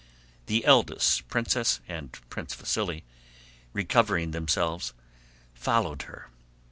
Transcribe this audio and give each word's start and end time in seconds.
The 0.47 0.65
eldest 0.65 1.27
princess 1.27 1.79
and 1.87 2.11
Prince 2.31 2.55
Vasíli, 2.55 3.03
recovering 3.71 4.31
themselves, 4.31 4.95
followed 5.53 6.01
her. 6.09 6.31